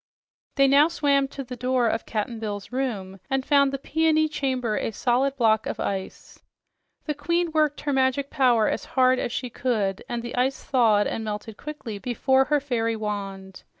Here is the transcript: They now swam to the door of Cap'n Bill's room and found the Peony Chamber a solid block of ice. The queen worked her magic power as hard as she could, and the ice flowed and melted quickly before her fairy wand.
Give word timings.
They 0.55 0.67
now 0.67 0.87
swam 0.87 1.27
to 1.27 1.43
the 1.43 1.55
door 1.55 1.85
of 1.87 2.07
Cap'n 2.07 2.39
Bill's 2.39 2.71
room 2.71 3.19
and 3.29 3.45
found 3.45 3.71
the 3.71 3.77
Peony 3.77 4.27
Chamber 4.27 4.75
a 4.75 4.89
solid 4.89 5.35
block 5.37 5.67
of 5.67 5.79
ice. 5.79 6.41
The 7.05 7.13
queen 7.13 7.51
worked 7.51 7.81
her 7.81 7.93
magic 7.93 8.31
power 8.31 8.67
as 8.67 8.83
hard 8.97 9.19
as 9.19 9.31
she 9.31 9.51
could, 9.51 10.03
and 10.09 10.23
the 10.23 10.35
ice 10.35 10.63
flowed 10.63 11.05
and 11.05 11.23
melted 11.23 11.55
quickly 11.57 11.99
before 11.99 12.45
her 12.45 12.59
fairy 12.59 12.95
wand. 12.95 13.61